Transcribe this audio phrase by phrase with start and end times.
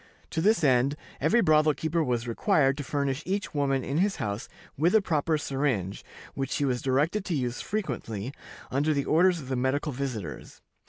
[0.31, 4.49] To this end, every brothel keeper was required to furnish each woman in his house
[4.75, 8.33] with a proper syringe, which she was directed to use frequently,
[8.71, 10.63] under the orders of the medical visitors.